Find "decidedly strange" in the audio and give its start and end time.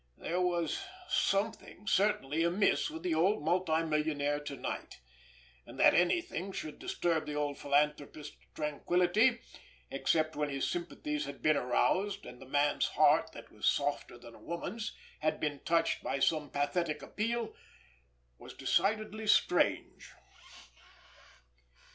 18.55-20.13